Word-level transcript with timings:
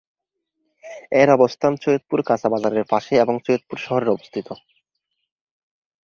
এর 1.13 1.29
অবস্থান 1.31 1.73
সৈয়দপুর 1.81 2.19
কাঁচা 2.23 2.47
বাজারের 2.53 2.85
পাশে 2.89 3.13
এবং 3.15 3.35
সৈয়দপুর 3.45 3.77
শহরের 3.79 4.09
অবস্থিত। 4.09 4.47